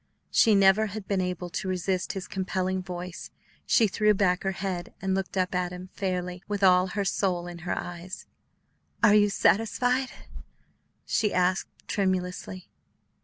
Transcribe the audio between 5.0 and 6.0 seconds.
looked up at him